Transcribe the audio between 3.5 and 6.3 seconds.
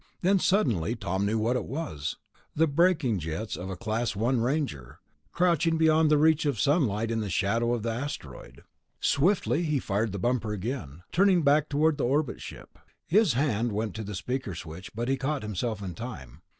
of a Class I Ranger, crouching beyond the